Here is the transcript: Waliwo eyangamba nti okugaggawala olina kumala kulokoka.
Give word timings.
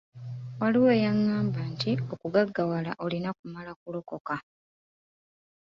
Waliwo 0.59 0.87
eyangamba 0.97 1.59
nti 1.73 1.91
okugaggawala 2.13 2.91
olina 3.05 3.29
kumala 3.37 3.71
kulokoka. 3.79 4.35